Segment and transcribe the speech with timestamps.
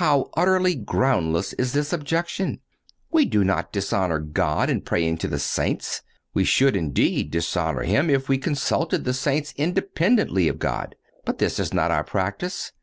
[0.00, 2.60] How utterly groundless is this objection!
[3.12, 6.00] We do not dishonor God in praying to the saints.
[6.32, 10.94] We should, indeed, dishonor Him if we consulted the saints independently of God.
[11.26, 12.72] But such is not our practice.